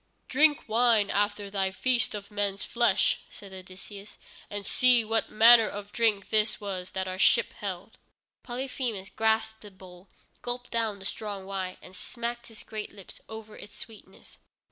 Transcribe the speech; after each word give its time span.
"Drink 0.27 0.63
wine 0.67 1.11
after 1.11 1.51
thy 1.51 1.69
feast 1.69 2.15
of 2.15 2.31
men's 2.31 2.63
flesh," 2.63 3.19
said 3.29 3.53
Odysseus, 3.53 4.17
"and 4.49 4.65
see 4.65 5.05
what 5.05 5.29
manner 5.29 5.69
of 5.69 5.91
drink 5.91 6.31
this 6.31 6.59
was 6.59 6.93
that 6.93 7.07
our 7.07 7.19
ship 7.19 7.53
held." 7.53 7.99
Polyphemus 8.41 9.09
grasped 9.11 9.61
the 9.61 9.69
bowl, 9.69 10.09
gulped 10.41 10.71
down 10.71 10.97
the 10.97 11.05
strong 11.05 11.45
wine, 11.45 11.77
and 11.83 11.95
smacked 11.95 12.47
his 12.47 12.63
great 12.63 12.91
lips 12.91 13.21
over 13.29 13.55
its 13.55 13.77
sweetness. 13.77 14.39